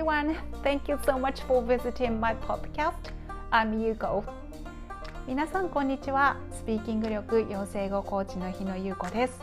[0.00, 0.34] everyone.
[0.62, 3.12] Thank you so much for visiting my podcast.
[3.50, 4.24] I'm Yuko.
[5.26, 6.38] 皆さんこんにちは。
[6.50, 9.38] スピーキング力養成語コーチの日野優子です。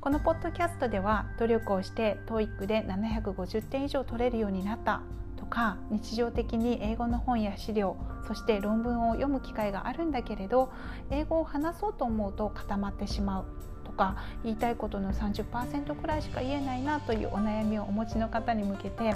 [0.00, 5.02] このポッドキャストでは努力をして TOEIC で750点以上取れるようになった
[5.36, 10.72] とか日常的に英語の本や資料そして論文を読む機会があるんだけれど
[11.10, 13.44] 英語を話そうと思うと固まってしまう
[13.84, 19.14] とか言いたいことの30%くらいしか言えないなというお悩みをお持ちの方に向けて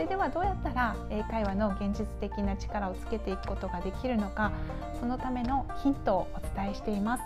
[0.00, 4.50] それではどうやったら英会話の現実的な力をつけていくことができるのか
[4.98, 7.22] そのためのヒントをお伝えしています。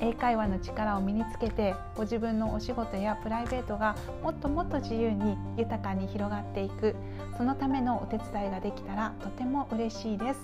[0.00, 6.96] 英会話の力を身につけてご自分のお仕事やプライベートがもっともっと自由に豊かに広がっていく
[7.36, 10.40] そのためのお手伝いができたらとても嬉しいです。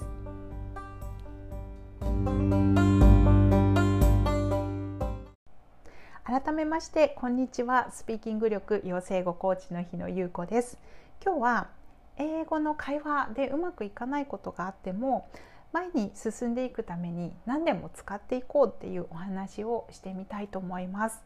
[6.24, 10.78] 改めましてこんにちはスピーキング力養成語コーチの日野優子です
[11.24, 11.68] 今日は
[12.16, 15.28] 英語の会話でうまくいかないことがあっても
[15.72, 21.22] 前に進んでいくために何でも使っていこうっていうお話をしてみたいと思います。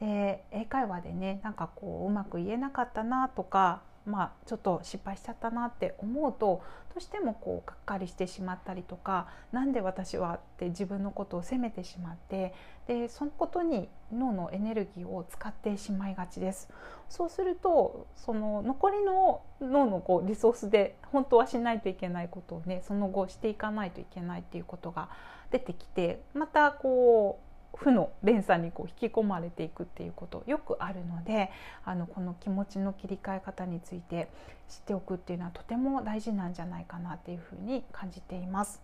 [0.00, 6.62] で英会話でねなんかこううまく言えなかったなとかまあ、ちょっと失敗しちゃったなって思うと
[6.94, 12.54] どうしてもこうがっかりしてしまったりとか何で私はって自分のことを責めてしまって
[12.86, 16.68] でそのことに脳のエネルギーを使ってしまいがちです。
[17.08, 25.08] そうするとその残りの脳のこうリソースで本当はしないといけないことをねその後していかないといけないっていうことが
[25.50, 27.45] 出てきてまたこう
[27.76, 31.50] 負の連鎖にこう引き込まれていくっていうことよくあるので
[31.84, 34.28] あのこの気持ちの切り替え方について
[34.68, 38.82] 知っておくっていうのはとても大事なんじゃないかなっていうふうに感じています。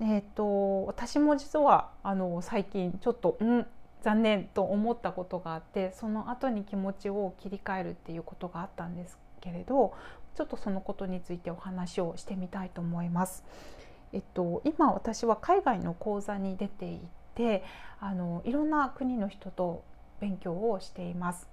[0.00, 3.66] えーと、私も実はあの最近ちょっとうん
[4.02, 9.94] 残念と思ったことがあってその後に気持ちを切り替えるっていうことがあったんですけれど
[10.34, 13.44] ちょっとそのことについてお話をしてみたいと思います。
[14.12, 17.00] えっと、今私は海外の講座に出てい
[17.34, 17.64] て
[18.00, 19.84] あのいろんな国の人と
[20.20, 21.48] 勉強をしています。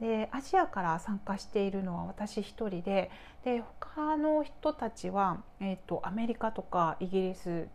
[0.00, 3.10] でアジアから参加しているのは私一人で
[3.44, 7.68] で他の人たちは、えーと、アメリカとかイギリス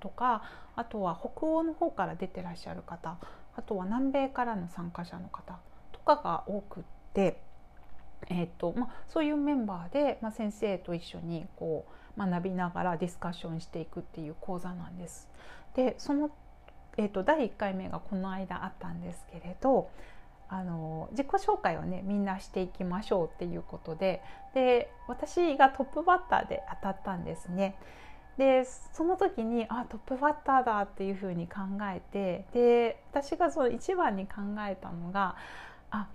[0.00, 0.42] とか
[0.74, 3.18] あとは北欧の方から出てらっしゃる方
[3.56, 5.58] あとは南米からの参加者の方
[5.92, 7.40] とかが多くって、
[8.28, 15.28] えーとま、そういうメンバーで、ま、先生と一緒にこう学びながらディスカッションしていくっていう講座なんです。
[15.74, 16.30] でその
[16.96, 19.90] えーと、第1回目がこの間あったんですけれど
[20.48, 24.22] あの自己紹介をねみんなしていきましょうっていうことで
[24.54, 27.76] で私がトップバッターで当たったんですね。
[28.38, 35.36] でその時にあトップバッターだっていうふうに考えてで私がその一番に考えたのが
[35.90, 36.08] あ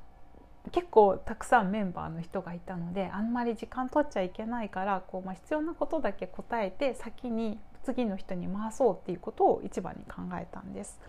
[0.72, 11.00] 結構たくさんメンバーの人がいたのであんまり時間取っちゃいけないからこう、まあ、必要なことだけ答えて先に次の人に回そうっていうことを一番に考えたんです。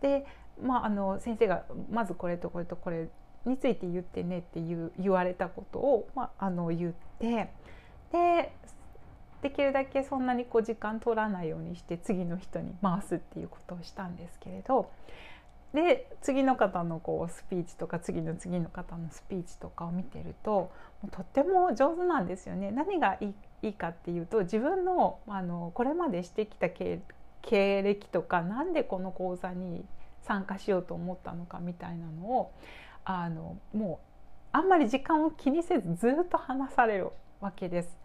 [0.00, 0.26] で、
[0.62, 3.08] まあ、あの先生がまずこれとこれとこれ
[3.44, 7.50] について言ってねっていう言われたことを、まあ、あの言って
[8.12, 8.52] で
[9.42, 14.90] できるだけそんなにこう時間取らないようにして次の人に回すっていうことをしたんですけれど
[15.74, 20.72] で次の方のこうスピーチとか次の次の方のスピーチとかを見てると
[21.12, 22.70] とっても上手なんですよね。
[22.72, 27.02] 何がいいいいかっていうと自分のあのこれまでしてきた経
[27.82, 29.84] 歴とか何でこの講座に
[30.22, 32.52] 参加しようと思ったのかみたいなのを
[33.04, 34.06] あのもう
[34.52, 37.10] あんまり時間を気にせずずっと話される
[37.40, 37.96] わけです。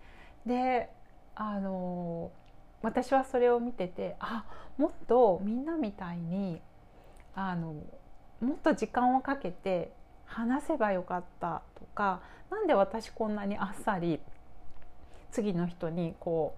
[0.45, 0.89] で
[1.35, 2.31] あの
[2.81, 4.45] 私はそれを見ててあ
[4.77, 6.61] もっとみんなみたいに
[7.35, 7.73] あの
[8.41, 9.91] もっと時間をかけて
[10.25, 14.19] 話せばよかったとか何で私こんなにあっさり
[15.31, 16.55] 次の人にこ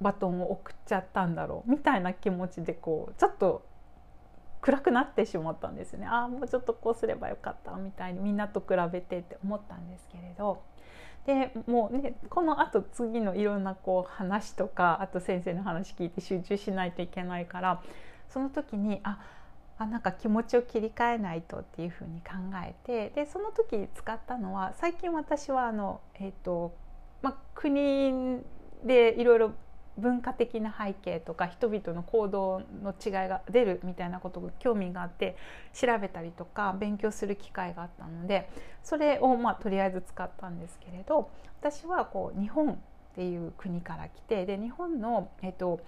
[0.00, 3.66] うバトンを送っちゃったんだろうみたいな気持ちでこうちょっと
[4.60, 6.06] 暗くなってしまったんですね。
[6.06, 10.62] ああもうちょっとこうすればよかったみたいにみんなと比べてって思ったんですけれど。
[11.26, 17.82] でもうねこのあと次のいろんなこう話とかあと先生の話聞いて集中しないといけないから
[18.28, 19.20] その時にあ
[19.78, 22.32] あなんか気持ちを切り替えないとっていうふうに考
[22.64, 26.74] えてでその時使ったのは最近私はあの、えーと
[27.22, 28.40] まあ、国
[28.84, 29.52] でいろいろ
[29.96, 35.36] 文化的な背景とか人々の行動の違いが出るみたいなことが興味があって
[35.72, 38.48] 調べたりとか勉強する機会があったので
[38.82, 41.30] それをまあとりあえず使ったんですけれど
[41.60, 42.76] 私はこう日本っ
[43.14, 45.80] ていう国から来てで日本の、えっと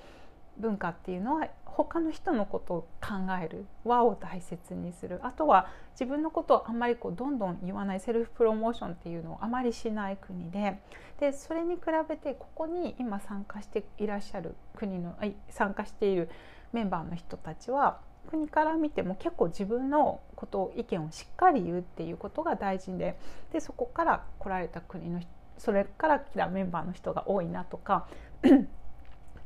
[0.58, 3.66] 文化っていうのは他の人のことを考える。
[3.84, 5.20] 和を大切にする。
[5.22, 8.00] あとは自分のことをあんまりこうどんどん言わない。
[8.00, 10.80] セルフプロモーションっていうのをあまりしない国で。
[11.20, 15.16] でそれに比べてここに今参加していらっしゃる国の
[15.48, 16.28] 参加している
[16.72, 23.18] メンバーの人たちは国から見ても結構自分のことを意見をしっかり言うっていうことが大事で
[23.52, 25.20] でそこから来られた国の
[25.58, 28.06] それから来たメンバーの人が多いなとか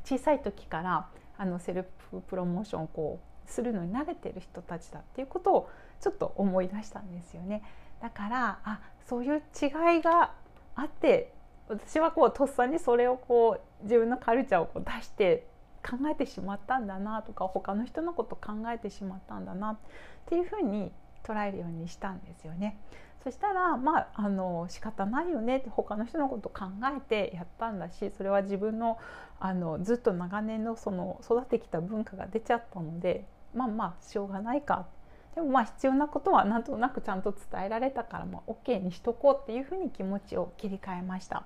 [0.04, 5.70] 小さい時からあのセルフプロモーションをこうするのに慣れてる人たちだっていうことを
[6.00, 7.62] ちょっと思い出したんですよね。
[8.00, 10.32] だからあそういう違いが
[10.74, 11.32] あって
[11.68, 15.46] 私はこうとっさにそれをこう自分のカルチャーをこう出して
[15.82, 19.78] 考えてしまったんだなとか他の人のこと考えてしまったんだなっ
[20.26, 20.92] ていうふうに
[21.22, 22.78] 捉えるようにしたんですよね。
[23.22, 28.98] そしたらまああの仕方ないよねって他の人のこと考えてやったんだしそれは自分の
[29.38, 34.86] あのずっと長年のその育ってきた文化が出ちゃったのでまあまあしょうがないか
[35.34, 41.44] でもまあ必要なことはなんとなくちゃんと伝えられたからまあ OK にしとこうっていうふうに気持ちを切り替えました。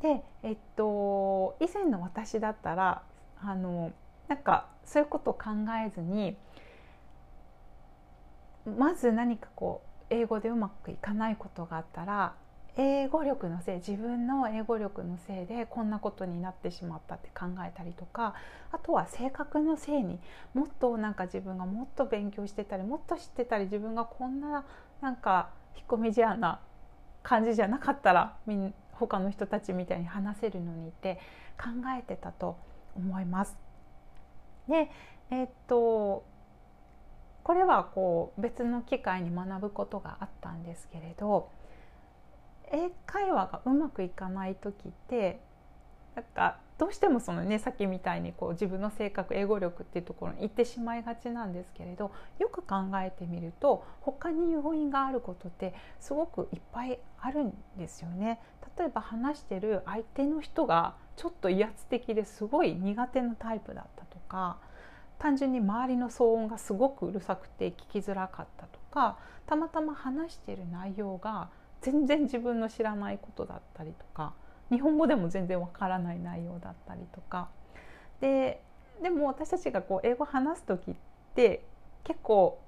[0.00, 3.02] でえっと以前の私だったら
[3.40, 3.90] あの
[4.28, 5.50] なんかそういうことを考
[5.84, 6.36] えずに
[8.76, 12.34] まず何かこう英語でうまくいかないことがあったら
[12.76, 18.34] 英語力のせい自分の英語力のせいでこんなことになってしまったって考えたりとか
[18.70, 20.20] あとは性格のせいに
[20.54, 24.64] もっとなんか自分がもっと勉強してたりもっと知ってたり自分がこんな
[25.00, 26.60] なんか引っ込み思案な
[27.24, 31.18] 感じじゃなかったらみん他の人たちみたいに話せるのにって
[31.58, 31.68] 考
[31.98, 32.56] えてたと
[32.96, 33.56] 思います。
[34.68, 34.90] で
[35.30, 36.24] えー、っと
[37.48, 41.48] これはこう別の機会に学ぶことがあったんですけれど
[42.70, 45.40] 英会話がうまくいかない時って
[46.14, 58.40] なんかどうしてもそのねさっきみたいにこう自分の性格英語力っていうところに行ってしまいがちなんですけれどよく考えてみると他に要因があることってすごくいっぱいあるんですよね。
[58.76, 64.58] 例えば話してる相手の人がちょっと威圧的ですごい苦手なタイプだったとか
[65.18, 71.50] 単純に周りの騒音がすごくうるさくて聞きづらかったとかたまたま話している内容が
[71.80, 74.34] 全然自分の知らないことだったりとか
[74.70, 77.48] 日本語でも全然わからない内容だったりとか。
[78.20, 78.62] で
[79.02, 80.94] でも私たちがこう英語話す時っ
[81.34, 81.64] て
[82.02, 82.60] 結構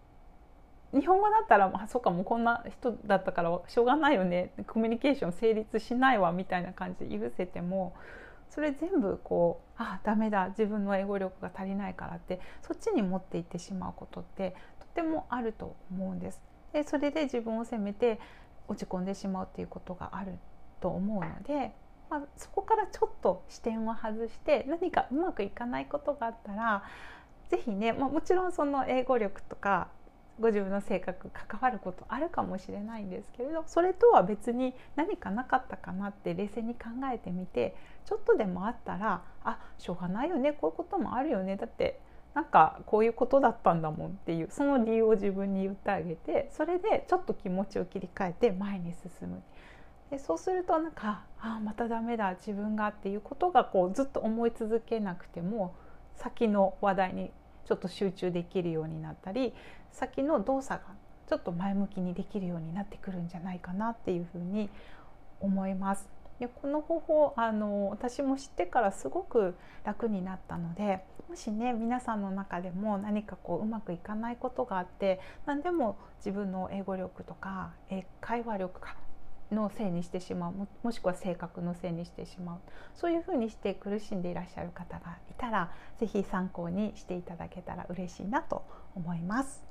[0.93, 4.53] 日本語だったら「あそうかもうこんな人だったからしょうがないよね。
[4.67, 7.95] コミュニケーション成立しないわ」みたいな感じで許せても
[8.51, 16.41] それ全部こうあダメだ自分の英語力が足りないからってそっちに持っていってしまうことってとてもあると思うんです。
[16.73, 18.21] でそれで自分を責めて
[18.69, 20.39] 落ち込んでしまうっていうことがある
[20.81, 21.73] と思うので、
[22.09, 26.85] まあ、そこからちょっと視点を外して何かうまくいかないことがあったら
[27.49, 29.89] 是非ね、まあ、もちろんその英語力とか
[30.41, 37.77] ご自分の性格関わることあるかもしれないんですけれどそれとは別に何かなかったかなって冷静に考えてみて
[38.07, 42.01] ちょっとでもあったらあしょうがないよねこういうこともあるよねだって
[42.35, 49.43] なんかこういうことだったんだもんっていうその理由を自分に言ってあげてそれでちょっと気持ちを切り替えて前に進む。
[50.11, 55.75] でそうするとなんかあまたダメだ自分がっていうことがこうずっと思い続けなくても
[56.17, 57.31] 先の話題に
[57.65, 59.55] ちょっと集中できるようになったり
[59.93, 60.95] 先の動作が
[61.29, 64.69] ちょっと前向きにできるようになってくるんじゃないかなっていうふうに
[65.41, 66.09] 思います。
[66.41, 69.55] でこの方法あの私も知ってからすごく
[69.85, 77.73] 楽になったのでもしね皆さんの中でも何かこううまくいかないことがあって何でも自分の英語力とか
[78.21, 78.97] 会話力か
[79.53, 82.59] のせいにしてしまうもしくは性格のせいにしてしまう
[82.95, 89.70] そういうふうにして苦しんでいらっしゃる方がいたら是非参考にしていただけたら嬉しいなと思います。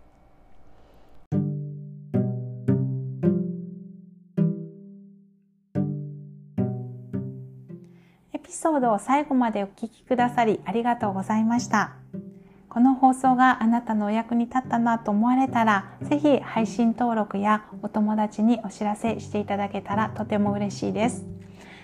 [8.61, 11.93] ソードを最後までお聞きくださりありがとうございました。
[12.67, 21.23] この放送があなたのお役に立ったなと思われたら、ぜひ配信登録やお友達にお知らせしていただけたらとても嬉しいです。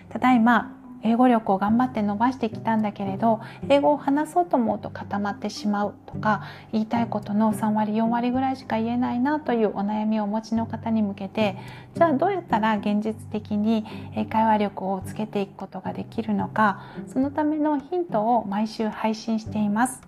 [0.09, 11.57] ただいま英語力を頑張って伸ばしてきたんだけれど英語を話そうと思うと固まってしまうとか言いたいことの3割4割ぐらいしか言えないなというお悩みをお持ちの方に向けて
[11.93, 13.85] じゃあどうやったら現実的に
[14.15, 20.01] 英会話力をつけていくことができるのかそのためのヒントを毎週配信しています。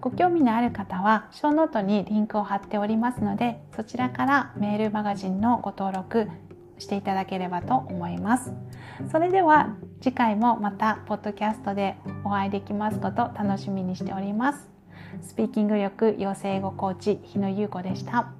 [0.00, 6.28] ご興味のある方はショーノートにリンクを貼っておりますのでそちらからメールマガジンのご登録
[6.78, 8.52] していただければと思います
[9.10, 14.72] それでは次回もまたポッドキャストでお会いできますこと楽しみにしております
[15.20, 18.32] スピーキング力養成語コーチ日野優子でした。